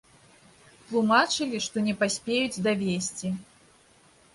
[0.87, 3.37] Тлумачылі, што не паспеюць давесці.